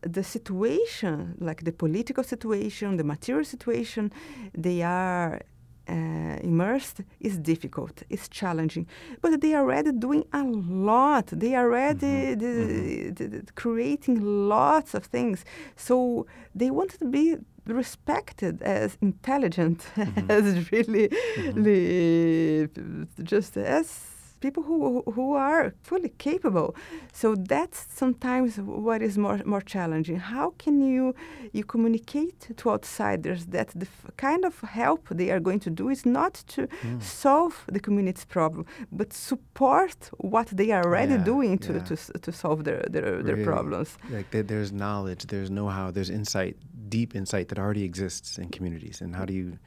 the 0.03 0.23
situation 0.23 1.35
like 1.41 1.65
the 1.65 1.73
political 1.73 2.23
situation 2.23 2.97
the 2.97 3.05
material 3.05 3.45
situation 3.45 4.13
they 4.53 4.83
are 4.83 5.41
uh, 5.89 6.39
immersed 6.43 7.01
is 7.21 7.39
difficult, 7.39 8.03
it's 8.11 8.29
challenging. 8.29 8.87
But 9.21 9.41
they 9.41 9.55
are 9.55 9.63
already 9.63 9.93
doing 9.93 10.25
a 10.33 10.43
lot. 10.43 11.27
They 11.27 11.55
are 11.55 11.67
already 11.67 12.37
mm-hmm. 12.37 13.25
Mm-hmm. 13.25 13.41
Creating 13.55 14.49
lots 14.49 14.95
of 14.95 15.05
things. 15.05 15.45
So 15.77 16.27
they 16.55 16.71
want 16.71 16.99
to 16.99 17.07
be 17.07 17.37
respected 17.67 18.63
as 18.63 18.97
intelligent, 19.01 19.79
mm-hmm. 19.97 20.31
as 20.31 20.71
really, 20.73 21.09
mm-hmm. 21.09 21.63
really 21.63 23.07
just 23.23 23.57
as 23.57 24.16
people 24.41 24.63
who 24.63 25.03
who 25.15 25.35
are 25.35 25.73
fully 25.83 26.13
capable. 26.19 26.75
So 27.13 27.35
that's 27.35 27.87
sometimes 27.89 28.59
what 28.59 29.03
is 29.03 29.17
more 29.19 29.41
more 29.45 29.61
challenging. 29.61 30.19
How 30.19 30.55
can 30.59 30.81
you 30.81 31.15
you 31.53 31.65
communicate 31.65 32.41
to 32.57 32.71
outsiders 32.71 33.47
that 33.47 33.69
the 33.75 33.89
kind 34.17 34.45
of 34.45 34.61
help 34.61 35.09
they 35.11 35.31
are 35.31 35.41
going 35.41 35.61
to 35.61 35.71
do 35.71 35.89
is 35.89 36.05
not 36.05 36.35
to 36.55 36.67
mm. 36.67 37.03
solve 37.03 37.65
the 37.73 37.81
community's 37.81 38.25
problem, 38.25 38.67
but 38.93 39.13
support 39.13 40.11
what 40.19 40.49
they 40.49 40.71
are 40.71 40.85
already 40.85 41.15
yeah, 41.15 41.25
doing 41.25 41.59
to, 41.59 41.73
yeah. 41.73 41.85
to, 41.85 41.97
to 41.97 42.33
solve 42.33 42.65
their 42.65 42.83
their, 42.91 43.23
their 43.23 43.45
problems. 43.45 43.99
Like 44.11 44.31
there's 44.31 44.73
knowledge, 44.73 45.27
there's 45.27 45.51
know-how, 45.51 45.91
there's 45.91 46.11
insight, 46.11 46.57
deep 46.89 47.15
insight 47.15 47.49
that 47.49 47.59
already 47.59 47.85
exists 47.85 48.39
in 48.39 48.49
communities, 48.51 49.01
and 49.01 49.17
how 49.17 49.25
do 49.25 49.33
you 49.33 49.59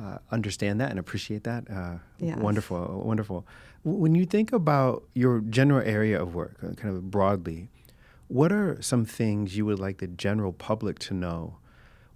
uh, 0.00 0.18
understand 0.30 0.80
that 0.80 0.90
and 0.90 0.98
appreciate 0.98 1.44
that. 1.44 1.70
Uh, 1.70 1.96
yes. 2.18 2.38
Wonderful, 2.38 3.02
wonderful. 3.04 3.46
When 3.84 4.14
you 4.14 4.24
think 4.24 4.52
about 4.52 5.04
your 5.14 5.40
general 5.40 5.86
area 5.86 6.20
of 6.20 6.34
work, 6.34 6.56
uh, 6.62 6.72
kind 6.74 6.96
of 6.96 7.10
broadly, 7.10 7.68
what 8.28 8.52
are 8.52 8.80
some 8.80 9.04
things 9.04 9.56
you 9.56 9.66
would 9.66 9.78
like 9.78 9.98
the 9.98 10.06
general 10.06 10.52
public 10.52 10.98
to 11.00 11.14
know 11.14 11.58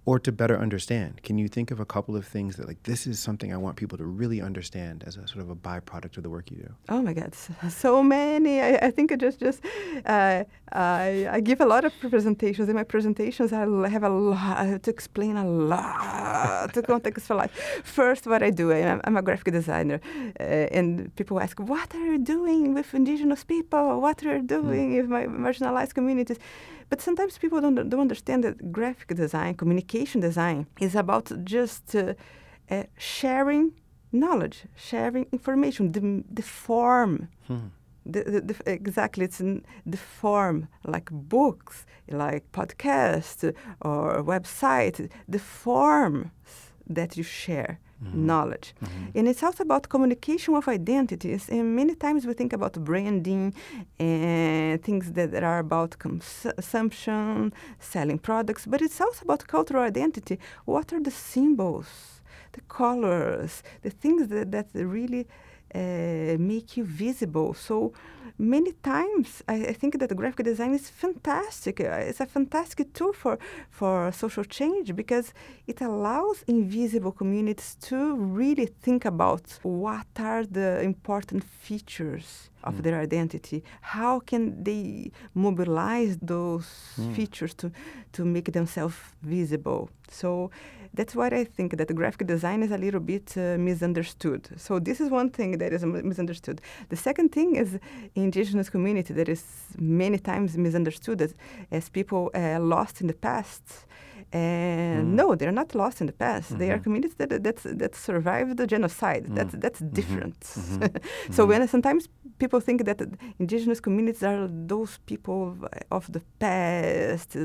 or 0.05 0.19
to 0.19 0.31
better 0.31 0.57
understand? 0.57 1.21
Can 1.23 1.37
you 1.37 1.47
think 1.47 1.71
of 1.71 1.79
a 1.79 1.85
couple 1.85 2.15
of 2.15 2.25
things 2.25 2.55
that, 2.55 2.67
like, 2.67 2.81
this 2.83 3.05
is 3.05 3.19
something 3.19 3.53
I 3.53 3.57
want 3.57 3.75
people 3.75 3.97
to 3.97 4.05
really 4.05 4.41
understand 4.41 5.03
as 5.05 5.17
a 5.17 5.27
sort 5.27 5.41
of 5.41 5.49
a 5.49 5.55
byproduct 5.55 6.17
of 6.17 6.23
the 6.23 6.29
work 6.29 6.49
you 6.51 6.57
do? 6.57 6.73
Oh 6.89 7.01
my 7.01 7.13
God, 7.13 7.35
so 7.69 8.01
many. 8.01 8.61
I, 8.61 8.87
I 8.87 8.91
think 8.91 9.11
it 9.11 9.19
just, 9.19 9.39
just 9.39 9.63
uh, 10.05 10.43
I, 10.71 11.27
I 11.31 11.39
give 11.41 11.61
a 11.61 11.65
lot 11.65 11.85
of 11.85 11.93
presentations. 11.99 12.69
In 12.69 12.75
my 12.75 12.83
presentations, 12.83 13.51
I 13.53 13.89
have 13.89 14.03
a 14.03 14.09
lot 14.09 14.83
to 14.83 14.89
explain 14.89 15.37
a 15.37 15.45
lot 15.45 16.73
to 16.73 16.81
context 16.81 17.27
for 17.27 17.35
life. 17.35 17.51
First, 17.83 18.25
what 18.27 18.41
I 18.41 18.49
do, 18.49 18.71
I'm, 18.71 19.01
I'm 19.03 19.17
a 19.17 19.21
graphic 19.21 19.53
designer, 19.53 19.99
uh, 20.39 20.43
and 20.77 21.13
people 21.15 21.39
ask, 21.39 21.59
"What 21.59 21.93
are 21.95 22.05
you 22.13 22.17
doing 22.17 22.73
with 22.73 22.93
indigenous 22.93 23.43
people? 23.43 24.01
What 24.01 24.23
are 24.25 24.37
you 24.37 24.43
doing 24.43 24.91
mm. 24.91 24.97
with 24.97 25.09
my 25.09 25.25
marginalized 25.25 25.93
communities?" 25.93 26.39
But 26.89 27.01
sometimes 27.01 27.37
people 27.37 27.61
don't, 27.61 27.89
don't 27.89 28.01
understand 28.01 28.43
that 28.43 28.71
graphic 28.71 29.15
design, 29.15 29.55
communication 29.55 30.21
design, 30.21 30.67
is 30.79 30.95
about 30.95 31.31
just 31.43 31.95
uh, 31.95 32.13
uh, 32.69 32.83
sharing 32.97 33.73
knowledge, 34.11 34.65
sharing 34.75 35.27
information, 35.31 35.91
the, 35.91 36.23
the 36.31 36.41
form. 36.41 37.29
Hmm. 37.47 37.67
The, 38.05 38.23
the, 38.23 38.41
the, 38.41 38.71
exactly, 38.71 39.25
it's 39.25 39.37
the 39.37 39.97
form, 39.97 40.67
like 40.83 41.11
books, 41.11 41.85
like 42.09 42.51
podcast 42.53 43.53
or 43.81 44.23
website, 44.23 45.11
the 45.27 45.37
forms 45.37 46.27
that 46.87 47.17
you 47.17 47.23
share 47.23 47.79
mm-hmm. 48.03 48.25
knowledge. 48.25 48.73
Mm-hmm. 48.83 49.17
And 49.17 49.27
it's 49.27 49.43
also 49.43 49.63
about 49.63 49.89
communication 49.89 50.55
of 50.55 50.67
identities. 50.67 51.49
And 51.49 51.75
many 51.75 51.95
times 51.95 52.25
we 52.25 52.33
think 52.33 52.53
about 52.53 52.73
branding 52.83 53.53
and 53.99 54.81
things 54.83 55.11
that 55.13 55.43
are 55.43 55.59
about 55.59 55.97
consumption, 55.99 57.53
selling 57.79 58.19
products, 58.19 58.65
but 58.65 58.81
it's 58.81 58.99
also 59.01 59.23
about 59.23 59.47
cultural 59.47 59.83
identity. 59.83 60.39
What 60.65 60.93
are 60.93 61.01
the 61.01 61.11
symbols, 61.11 62.21
the 62.53 62.61
colors, 62.61 63.63
the 63.81 63.89
things 63.89 64.27
that, 64.27 64.51
that 64.51 64.67
really 64.73 65.27
uh, 65.75 66.37
make 66.39 66.77
you 66.77 66.83
visible? 66.85 67.53
So 67.53 67.93
many 68.37 68.71
times 68.83 69.43
I, 69.47 69.55
I, 69.71 69.73
think 69.73 69.99
that 69.99 70.15
graphic 70.15 70.45
design 70.45 70.73
is 70.73 70.89
fantastic. 70.89 71.79
Uh, 71.79 72.09
it's 72.09 72.19
a 72.19 72.25
fantastic 72.25 72.93
tool 72.93 73.13
for, 73.13 73.37
for 73.69 74.11
social 74.11 74.43
change 74.43 74.95
because 74.95 75.33
it 75.67 75.81
allows 75.81 76.43
invisible 76.47 77.11
communities 77.11 77.75
to 77.81 78.15
really 78.15 78.65
think 78.65 79.05
about 79.05 79.59
what 79.63 80.07
are 80.17 80.45
the 80.45 80.81
important 80.81 81.43
features 81.43 82.49
of 82.63 82.75
mm. 82.75 82.83
their 82.83 82.99
identity. 82.99 83.63
How 83.81 84.19
can 84.19 84.63
they 84.63 85.11
mobilize 85.33 86.17
those 86.21 86.67
mm. 86.99 87.15
features 87.15 87.53
to, 87.55 87.71
to 88.13 88.25
make 88.25 88.51
themselves 88.51 88.95
visible? 89.21 89.89
So 90.09 90.51
that's 90.93 91.15
why 91.15 91.27
I 91.27 91.43
think 91.43 91.77
that 91.77 91.93
graphic 91.93 92.27
design 92.27 92.63
is 92.63 92.71
a 92.71 92.77
little 92.77 92.99
bit 92.99 93.33
uh, 93.37 93.57
misunderstood. 93.57 94.49
So 94.57 94.79
this 94.79 94.99
is 94.99 95.09
one 95.09 95.29
thing 95.29 95.57
that 95.59 95.71
is 95.71 95.85
misunderstood. 95.85 96.61
The 96.89 96.95
second 96.95 97.31
thing 97.31 97.55
is 97.55 97.79
indigenous 98.23 98.69
community 98.69 99.13
that 99.13 99.29
is 99.29 99.43
many 99.77 100.17
times 100.17 100.57
misunderstood 100.57 101.21
as, 101.21 101.33
as 101.71 101.89
people 101.89 102.31
uh, 102.33 102.59
lost 102.59 103.01
in 103.01 103.07
the 103.07 103.13
past. 103.13 103.85
And 104.31 105.07
mm. 105.07 105.13
no, 105.13 105.33
they're 105.35 105.51
not 105.51 105.73
lost 105.73 106.01
in 106.01 106.07
the 106.07 106.13
past. 106.13 106.49
Mm-hmm. 106.49 106.59
They 106.59 106.69
are 106.69 106.75
mm-hmm. 106.75 106.83
communities 106.83 107.15
that 107.15 107.29
that 107.43 107.57
that 107.79 107.95
survived 107.95 108.57
the 108.57 108.67
genocide. 108.67 109.25
Mm. 109.25 109.35
That's 109.35 109.55
that's 109.57 109.81
mm-hmm. 109.81 109.95
different. 109.95 110.39
Mm-hmm. 110.39 110.97
so 111.35 111.47
when 111.47 111.67
sometimes 111.67 112.07
people 112.37 112.59
think 112.59 112.85
that 112.85 113.01
indigenous 113.39 113.79
communities 113.79 114.21
are 114.21 114.47
those 114.47 114.99
people 115.07 115.57
of 115.89 116.11
the 116.11 116.21
past, 116.37 117.35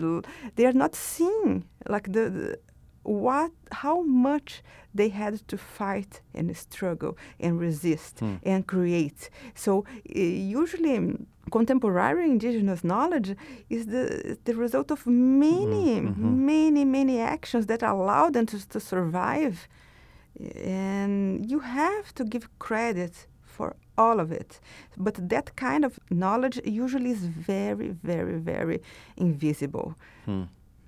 they 0.56 0.66
are 0.66 0.74
not 0.74 0.94
seen 0.94 1.64
like 1.88 2.12
the 2.12 2.58
what 3.04 3.52
how 3.70 4.02
much 4.02 4.62
they 4.94 5.08
had 5.08 5.46
to 5.48 5.56
fight 5.56 6.22
and 6.34 6.56
struggle 6.56 7.16
and 7.38 7.60
resist 7.60 8.20
hmm. 8.20 8.36
and 8.42 8.66
create 8.66 9.30
so 9.54 9.84
uh, 10.16 10.18
usually 10.18 10.96
um, 10.96 11.26
contemporary 11.50 12.24
indigenous 12.24 12.82
knowledge 12.82 13.36
is 13.68 13.86
the 13.86 14.38
the 14.44 14.54
result 14.54 14.90
of 14.90 15.06
many 15.06 16.00
mm-hmm. 16.00 16.08
mm-hmm. 16.08 16.46
many 16.46 16.84
many 16.84 17.20
actions 17.20 17.66
that 17.66 17.82
allow 17.82 18.30
them 18.30 18.46
to, 18.46 18.68
to 18.68 18.80
survive 18.80 19.68
and 20.64 21.48
you 21.50 21.60
have 21.60 22.14
to 22.14 22.24
give 22.24 22.48
credit 22.58 23.26
for 23.44 23.76
all 23.98 24.18
of 24.18 24.32
it 24.32 24.60
but 24.96 25.28
that 25.28 25.54
kind 25.56 25.84
of 25.84 26.00
knowledge 26.10 26.58
usually 26.64 27.10
is 27.10 27.26
very 27.26 27.90
very 28.02 28.38
very 28.38 28.80
invisible 29.16 29.94
hmm 30.24 30.44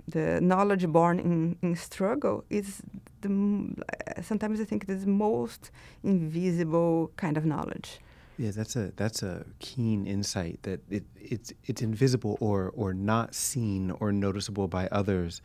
the 0.09 0.41
knowledge 0.41 0.87
born 0.87 1.19
in, 1.19 1.57
in 1.63 1.77
struggle 1.77 2.45
is 2.51 2.83
the 3.23 3.29
uh, 3.29 4.23
sometimes 4.23 4.61
I 4.61 4.65
think 4.65 4.87
the 4.87 5.07
most 5.07 5.71
invisible 6.03 7.11
kind 7.17 7.37
of 7.37 7.45
knowledge. 7.45 8.01
Yeah, 8.39 8.51
that's 8.51 8.77
a 8.77 8.93
that's 8.97 9.23
a 9.23 9.47
keen 9.59 10.07
insight 10.07 10.63
that 10.63 10.81
it 10.91 11.05
it's 11.17 11.53
it's 11.65 11.83
invisible 11.83 12.37
or 12.41 12.73
or 12.77 12.93
not 12.93 13.35
seen 13.35 13.91
or 13.93 14.13
noticeable 14.13 14.69
by 14.69 14.89
others 14.93 15.41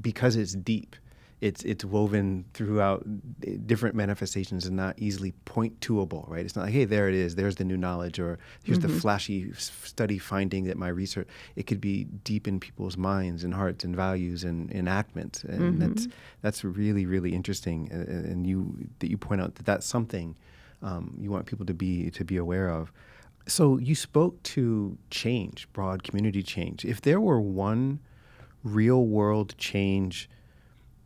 because 0.00 0.36
it's 0.36 0.54
deep 0.54 0.96
it's 1.40 1.62
it's 1.64 1.84
woven 1.84 2.44
throughout 2.52 3.04
different 3.66 3.94
manifestations 3.94 4.66
and 4.66 4.76
not 4.76 4.98
easily 4.98 5.32
point 5.46 5.80
toable, 5.80 6.26
right? 6.28 6.44
It's 6.44 6.54
not 6.54 6.66
like, 6.66 6.74
hey, 6.74 6.84
there 6.84 7.08
it 7.08 7.14
is, 7.14 7.34
there's 7.34 7.56
the 7.56 7.64
new 7.64 7.78
knowledge, 7.78 8.18
or 8.18 8.38
here's 8.62 8.78
mm-hmm. 8.78 8.92
the 8.92 9.00
flashy 9.00 9.52
study 9.54 10.18
finding 10.18 10.64
that 10.64 10.76
my 10.76 10.88
research. 10.88 11.28
It 11.56 11.66
could 11.66 11.80
be 11.80 12.04
deep 12.04 12.46
in 12.46 12.60
people's 12.60 12.96
minds 12.96 13.42
and 13.44 13.54
hearts 13.54 13.84
and 13.84 13.96
values 13.96 14.44
and 14.44 14.70
enactment, 14.70 15.44
and 15.44 15.60
mm-hmm. 15.60 15.78
that's 15.78 16.08
that's 16.42 16.64
really 16.64 17.06
really 17.06 17.34
interesting. 17.34 17.90
And 17.90 18.46
you 18.46 18.76
that 18.98 19.10
you 19.10 19.16
point 19.16 19.40
out 19.40 19.54
that 19.54 19.64
that's 19.64 19.86
something 19.86 20.36
um, 20.82 21.16
you 21.18 21.30
want 21.30 21.46
people 21.46 21.66
to 21.66 21.74
be 21.74 22.10
to 22.10 22.24
be 22.24 22.36
aware 22.36 22.68
of. 22.68 22.92
So 23.46 23.78
you 23.78 23.94
spoke 23.94 24.42
to 24.42 24.98
change, 25.10 25.66
broad 25.72 26.02
community 26.02 26.42
change. 26.42 26.84
If 26.84 27.00
there 27.00 27.20
were 27.20 27.40
one 27.40 28.00
real 28.62 29.06
world 29.06 29.54
change 29.56 30.28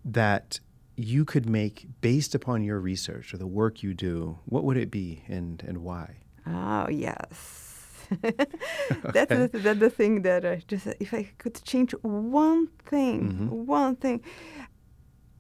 that 0.05 0.61
you 0.97 1.25
could 1.25 1.49
make 1.49 1.87
based 2.01 2.35
upon 2.35 2.63
your 2.63 2.79
research 2.79 3.35
or 3.35 3.39
the 3.39 3.47
work 3.47 3.83
you 3.83 3.95
do, 3.95 4.39
what 4.45 4.65
would 4.65 4.77
it 4.77 4.91
be 4.91 5.25
and, 5.29 5.63
and 5.67 5.79
why? 5.79 6.17
Oh, 6.47 6.89
yes. 6.89 7.71
that's, 8.21 9.31
the, 9.31 9.51
that's 9.53 9.81
the 9.81 9.91
thing 9.91 10.23
that 10.23 10.45
I 10.45 10.63
just, 10.69 10.87
if 11.01 11.15
I 11.15 11.31
could 11.39 11.63
change 11.65 11.93
one 12.03 12.69
thing, 12.85 13.23
mm-hmm. 13.23 13.67
one 13.67 13.97
thing, 13.97 14.21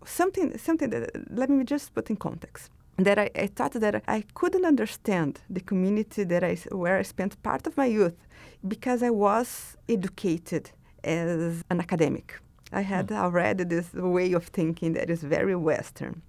something, 0.04 0.56
something 0.58 0.90
that, 0.90 1.10
let 1.30 1.50
me 1.50 1.64
just 1.64 1.94
put 1.94 2.10
in 2.10 2.16
context 2.16 2.70
that 2.96 3.18
I, 3.18 3.30
I, 3.34 3.46
thought 3.48 3.72
that 3.72 4.02
I 4.06 4.24
couldn't 4.34 4.64
understand 4.64 5.40
the 5.50 5.60
community 5.60 6.24
that 6.24 6.44
I 6.44 6.54
where 6.70 6.96
I 6.98 7.02
spent 7.02 7.42
part 7.42 7.66
of 7.66 7.76
my 7.76 7.86
youth 7.86 8.16
because 8.66 9.02
I 9.02 9.10
was 9.10 9.76
educated 9.88 10.70
as 11.02 11.62
an 11.70 11.80
academic. 11.80 12.38
I 12.74 12.82
had 12.82 13.08
mm. 13.08 13.16
already 13.16 13.64
this 13.64 13.92
way 13.94 14.32
of 14.32 14.46
thinking 14.46 14.94
that 14.94 15.08
is 15.10 15.22
very 15.22 15.56
Western. 15.56 16.22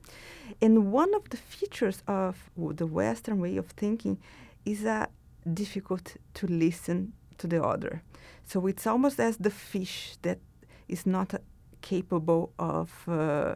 And 0.61 0.91
one 0.91 1.13
of 1.15 1.29
the 1.29 1.37
features 1.37 2.03
of 2.07 2.35
the 2.55 2.87
Western 2.87 3.39
way 3.39 3.57
of 3.57 3.67
thinking 3.67 4.17
is 4.65 4.85
uh, 4.85 5.07
difficult 5.53 6.17
to 6.35 6.47
listen 6.47 7.13
to 7.37 7.47
the 7.47 7.63
other. 7.63 8.01
So 8.45 8.67
it's 8.67 8.87
almost 8.87 9.19
as 9.19 9.37
the 9.37 9.49
fish 9.49 10.17
that 10.21 10.39
is 10.87 11.05
not 11.05 11.33
uh, 11.33 11.39
capable 11.81 12.51
of 12.59 12.89
uh, 13.07 13.55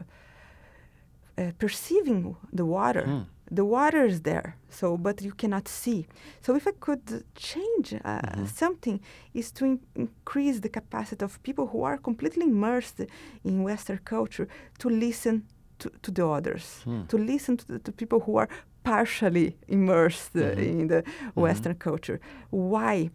uh, 1.38 1.52
perceiving 1.58 2.36
the 2.52 2.64
water. 2.64 3.04
Mm. 3.06 3.26
The 3.50 3.64
water 3.64 4.04
is 4.04 4.22
there, 4.22 4.56
so 4.68 4.96
but 4.96 5.22
you 5.22 5.32
cannot 5.32 5.66
see. 5.66 6.06
So 6.40 6.54
if 6.54 6.66
I 6.68 6.72
could 6.78 7.24
change 7.34 7.94
uh, 7.94 7.98
mm-hmm. 7.98 8.46
something, 8.46 9.00
is 9.34 9.50
to 9.52 9.64
in- 9.64 9.80
increase 9.94 10.60
the 10.60 10.68
capacity 10.68 11.24
of 11.24 11.42
people 11.42 11.66
who 11.66 11.82
are 11.82 11.98
completely 11.98 12.44
immersed 12.44 13.00
in 13.44 13.62
Western 13.62 14.00
culture 14.04 14.46
to 14.78 14.88
listen 14.88 15.46
to, 15.80 15.90
to 16.02 16.10
the 16.10 16.26
others, 16.26 16.82
mm. 16.86 17.08
to 17.08 17.18
listen 17.18 17.56
to, 17.56 17.66
the, 17.66 17.78
to 17.80 17.92
people 17.92 18.20
who 18.20 18.36
are 18.36 18.48
partially 18.84 19.56
immersed 19.68 20.34
mm-hmm. 20.34 20.60
in 20.60 20.86
the 20.88 21.02
mm-hmm. 21.02 21.40
Western 21.40 21.74
culture. 21.74 22.20
Why? 22.50 23.10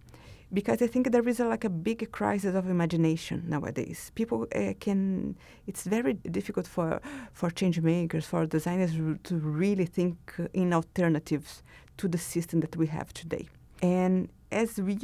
Because 0.54 0.82
I 0.82 0.88
think 0.88 1.12
there 1.12 1.28
is 1.28 1.40
a, 1.40 1.46
like 1.46 1.64
a 1.64 1.70
big 1.70 2.12
crisis 2.12 2.56
of 2.56 2.70
imagination 2.70 3.44
nowadays. 3.48 4.12
People 4.16 4.48
uh, 4.56 4.74
can, 4.80 5.36
it's 5.68 5.84
very 5.84 6.14
difficult 6.14 6.68
for 6.68 7.02
for 7.34 7.50
change 7.50 7.82
makers, 7.82 8.25
for 8.25 8.46
designers 8.46 8.94
to 9.24 9.36
really 9.36 9.86
think 9.86 10.18
in 10.54 10.74
alternatives 10.74 11.64
to 11.98 12.08
the 12.08 12.18
system 12.18 12.60
that 12.62 12.75
we 12.75 12.88
have 12.88 13.14
today. 13.14 13.48
And 13.82 14.30
as 14.52 14.78
we 14.80 14.98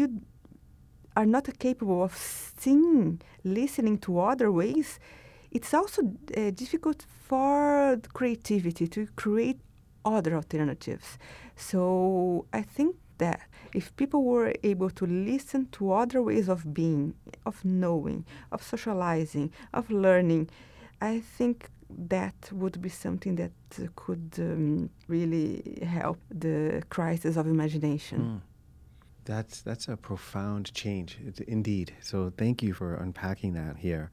are 1.16 1.26
not 1.26 1.48
capable 1.60 2.04
of 2.04 2.16
seeing, 2.16 3.22
listening 3.44 3.98
to 4.00 4.20
other 4.20 4.52
ways, 4.52 5.00
it's 5.52 5.74
also 5.74 6.02
uh, 6.38 6.52
difficult 6.52 7.06
for 7.28 8.00
creativity 8.14 8.88
to 8.88 9.08
create 9.16 9.60
other 10.06 10.36
alternatives. 10.36 11.18
So 11.56 12.46
I 12.54 12.62
think 12.62 12.96
that 13.22 13.40
if 13.74 13.96
people 13.96 14.24
were 14.24 14.54
able 14.64 14.90
to 14.90 15.06
listen 15.06 15.68
to 15.78 15.94
other 15.94 16.22
ways 16.22 16.50
of 16.50 16.74
being, 16.74 17.14
of 17.46 17.64
knowing, 17.64 18.26
of 18.52 18.62
socializing, 18.64 19.52
of 19.74 19.90
learning, 19.90 20.50
I 21.00 21.20
think 21.38 21.70
that 21.90 22.50
would 22.52 22.82
be 22.82 22.90
something 22.90 23.36
that 23.36 23.52
could 23.96 24.30
um, 24.40 24.90
really 25.08 25.80
help 25.84 26.20
the 26.30 26.84
crisis 26.90 27.38
of 27.38 27.46
imagination. 27.48 28.20
Mm. 28.20 28.42
That's 29.24 29.62
that's 29.62 29.88
a 29.88 29.96
profound 29.96 30.74
change, 30.74 31.20
indeed. 31.48 31.94
So 32.02 32.34
thank 32.42 32.64
you 32.64 32.74
for 32.74 32.96
unpacking 32.96 33.54
that 33.54 33.78
here. 33.78 34.10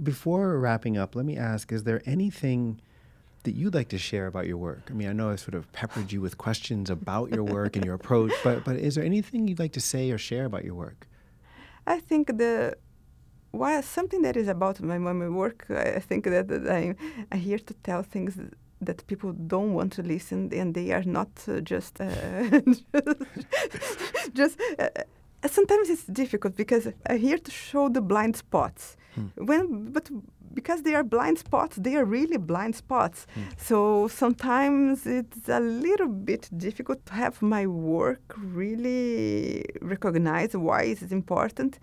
Before 0.00 0.56
wrapping 0.58 0.96
up, 0.96 1.16
let 1.16 1.24
me 1.26 1.36
ask: 1.36 1.72
Is 1.72 1.82
there 1.82 2.00
anything 2.06 2.80
that 3.44 3.54
you'd 3.54 3.74
like 3.74 3.88
to 3.88 3.98
share 3.98 4.26
about 4.26 4.46
your 4.46 4.56
work? 4.56 4.88
I 4.90 4.92
mean, 4.92 5.08
I 5.08 5.12
know 5.12 5.30
I 5.30 5.36
sort 5.36 5.54
of 5.54 5.70
peppered 5.72 6.12
you 6.12 6.20
with 6.20 6.38
questions 6.38 6.90
about 6.90 7.30
your 7.30 7.44
work 7.44 7.76
and 7.76 7.84
your 7.84 7.94
approach, 7.94 8.32
but 8.44 8.64
but 8.64 8.76
is 8.76 8.94
there 8.94 9.04
anything 9.04 9.48
you'd 9.48 9.58
like 9.58 9.72
to 9.72 9.80
say 9.80 10.10
or 10.10 10.18
share 10.18 10.44
about 10.44 10.64
your 10.64 10.74
work? 10.74 11.06
I 11.86 11.98
think 12.00 12.38
the 12.38 12.76
well, 13.52 13.82
something 13.82 14.22
that 14.22 14.36
is 14.36 14.48
about 14.48 14.80
my, 14.80 14.96
my 14.96 15.28
work, 15.28 15.66
I 15.70 15.98
think 15.98 16.24
that, 16.24 16.48
that 16.48 16.70
I'm, 16.70 16.96
here 17.38 17.58
to 17.58 17.74
tell 17.82 18.02
things 18.02 18.38
that 18.80 19.06
people 19.06 19.32
don't 19.32 19.74
want 19.74 19.92
to 19.92 20.02
listen, 20.02 20.50
and 20.52 20.74
they 20.74 20.90
are 20.92 21.04
not 21.04 21.28
uh, 21.46 21.60
just 21.60 22.00
uh, 22.00 22.60
just. 22.64 22.84
just 24.34 24.60
uh, 24.78 24.88
sometimes 25.48 25.90
it's 25.90 26.04
difficult 26.04 26.56
because 26.56 26.88
I'm 27.06 27.18
here 27.18 27.38
to 27.38 27.50
show 27.50 27.88
the 27.88 28.00
blind 28.00 28.36
spots. 28.36 28.96
Hmm. 29.14 29.26
When, 29.36 29.92
but 29.92 30.10
because 30.54 30.82
they 30.82 30.94
are 30.94 31.02
blind 31.02 31.38
spots, 31.38 31.76
they 31.76 31.96
are 31.96 32.04
really 32.04 32.36
blind 32.36 32.76
spots. 32.76 33.26
Mm. 33.36 33.42
So 33.58 34.08
sometimes 34.08 35.06
it's 35.06 35.48
a 35.48 35.60
little 35.60 36.08
bit 36.08 36.48
difficult 36.56 37.04
to 37.06 37.14
have 37.14 37.42
my 37.42 37.66
work 37.66 38.34
really 38.36 39.64
recognize 39.80 40.56
why 40.56 40.82
it 40.82 41.02
is 41.02 41.12
important. 41.12 41.78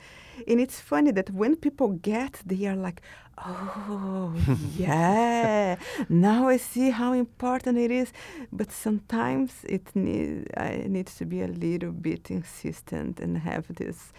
And 0.47 0.59
it's 0.59 0.79
funny 0.79 1.11
that 1.11 1.29
when 1.31 1.55
people 1.55 1.89
get, 1.89 2.41
they 2.45 2.65
are 2.65 2.75
like, 2.75 3.01
oh, 3.45 4.33
yeah, 4.77 5.75
now 6.07 6.47
I 6.47 6.57
see 6.57 6.91
how 6.91 7.13
important 7.13 7.77
it 7.77 7.91
is. 7.91 8.13
But 8.51 8.71
sometimes 8.71 9.51
it 9.67 9.95
need, 9.95 10.47
I 10.57 10.85
need 10.87 11.07
to 11.07 11.25
be 11.25 11.41
a 11.41 11.47
little 11.47 11.91
bit 11.91 12.31
insistent 12.31 13.19
and 13.19 13.37
have 13.39 13.65
this 13.75 14.13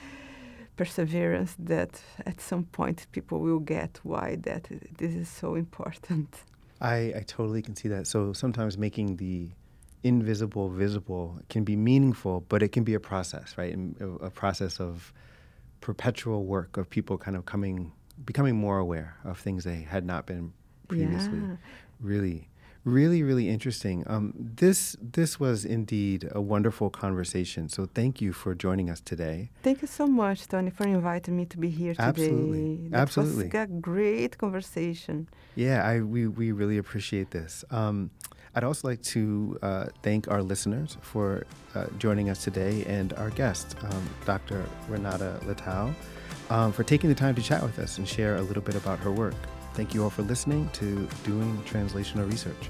perseverance 0.80 1.54
that 1.58 1.92
at 2.24 2.40
some 2.40 2.64
point 2.78 2.98
people 3.12 3.38
will 3.46 3.64
get 3.76 4.00
why 4.02 4.28
that 4.48 4.64
this 4.96 5.14
is 5.22 5.28
so 5.28 5.48
important. 5.54 6.28
I, 6.80 6.96
I 7.20 7.22
totally 7.26 7.60
can 7.60 7.76
see 7.76 7.88
that. 7.88 8.06
So 8.06 8.32
sometimes 8.32 8.78
making 8.78 9.16
the 9.16 9.50
invisible 10.02 10.70
visible 10.70 11.38
can 11.50 11.64
be 11.64 11.76
meaningful, 11.76 12.46
but 12.48 12.62
it 12.62 12.70
can 12.72 12.84
be 12.90 12.94
a 12.94 13.00
process, 13.00 13.58
right? 13.58 13.76
A 14.22 14.30
process 14.30 14.80
of 14.80 15.12
perpetual 15.82 16.40
work 16.46 16.78
of 16.78 16.88
people 16.88 17.18
kind 17.18 17.36
of 17.36 17.44
coming, 17.44 17.92
becoming 18.24 18.56
more 18.56 18.78
aware 18.78 19.18
of 19.24 19.38
things 19.38 19.64
they 19.64 19.82
had 19.94 20.06
not 20.06 20.24
been 20.24 20.50
previously. 20.88 21.40
Yeah. 21.40 21.56
Really 22.00 22.48
Really, 22.84 23.22
really 23.22 23.48
interesting. 23.48 24.04
Um, 24.06 24.32
this 24.36 24.96
this 25.02 25.38
was 25.38 25.66
indeed 25.66 26.28
a 26.32 26.40
wonderful 26.40 26.88
conversation. 26.88 27.68
So 27.68 27.86
thank 27.94 28.22
you 28.22 28.32
for 28.32 28.54
joining 28.54 28.88
us 28.88 29.00
today. 29.00 29.50
Thank 29.62 29.82
you 29.82 29.88
so 29.88 30.06
much, 30.06 30.48
Tony, 30.48 30.70
for 30.70 30.84
inviting 30.84 31.36
me 31.36 31.44
to 31.46 31.58
be 31.58 31.68
here 31.68 31.94
Absolutely. 31.98 32.76
today. 32.76 32.88
That 32.88 33.00
Absolutely, 33.00 33.44
was 33.44 33.54
a 33.54 33.66
great 33.66 34.38
conversation. 34.38 35.28
Yeah, 35.56 35.86
I 35.86 36.00
we 36.00 36.26
we 36.26 36.52
really 36.52 36.78
appreciate 36.78 37.30
this. 37.30 37.64
Um, 37.70 38.10
I'd 38.54 38.64
also 38.64 38.88
like 38.88 39.02
to 39.02 39.58
uh, 39.62 39.86
thank 40.02 40.28
our 40.28 40.42
listeners 40.42 40.96
for 41.02 41.46
uh, 41.74 41.86
joining 41.98 42.30
us 42.30 42.42
today 42.42 42.84
and 42.86 43.12
our 43.12 43.30
guest, 43.30 43.76
um, 43.84 44.08
Dr. 44.24 44.64
Renata 44.88 45.38
Leitão, 45.44 45.94
um, 46.48 46.72
for 46.72 46.82
taking 46.82 47.08
the 47.08 47.14
time 47.14 47.34
to 47.36 47.42
chat 47.42 47.62
with 47.62 47.78
us 47.78 47.98
and 47.98 48.08
share 48.08 48.36
a 48.36 48.42
little 48.42 48.62
bit 48.62 48.74
about 48.74 48.98
her 48.98 49.12
work. 49.12 49.36
Thank 49.80 49.94
you 49.94 50.04
all 50.04 50.10
for 50.10 50.20
listening 50.20 50.68
to 50.74 51.08
Doing 51.24 51.56
Translational 51.62 52.30
Research. 52.30 52.68